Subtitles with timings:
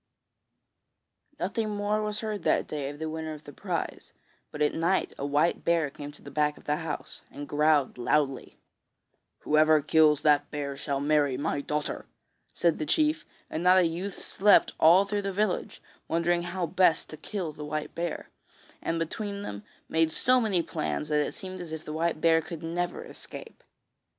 [1.39, 4.13] Nothing more was heard that day of the winner of the prize,
[4.51, 7.99] but at night a white bear came to the back of the house, and growled
[7.99, 8.57] loudly.
[9.41, 12.07] 'Whoever kills that white bear shall marry my daughter,'
[12.51, 17.11] said the chief, and not a youth slept all through the village, wondering how best
[17.11, 18.31] to kill the white bear,
[18.81, 22.19] and between them they made so many plans that it seemed as if the white
[22.19, 23.63] bear could never escape.